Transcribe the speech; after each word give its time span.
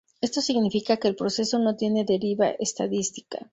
Esto 0.19 0.41
significa 0.41 0.97
que 0.97 1.07
el 1.09 1.15
proceso 1.15 1.59
no 1.59 1.75
tiene 1.75 2.03
deriva 2.05 2.47
estadística. 2.49 3.47